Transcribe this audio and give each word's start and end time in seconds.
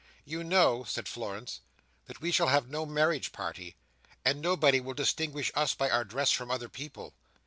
"You 0.25 0.43
know," 0.43 0.83
said 0.83 1.07
Florence, 1.07 1.59
"that 2.05 2.21
we 2.21 2.31
shall 2.31 2.47
have 2.47 2.67
no 2.67 2.87
marriage 2.87 3.31
party, 3.31 3.75
and 4.25 4.39
that 4.39 4.47
nobody 4.47 4.79
will 4.79 4.95
distinguish 4.95 5.51
us 5.53 5.75
by 5.75 5.91
our 5.91 6.05
dress 6.05 6.31
from 6.31 6.49
other 6.49 6.69
people. 6.69 7.13